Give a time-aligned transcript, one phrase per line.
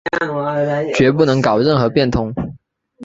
[0.95, 2.33] 决不能搞任何变通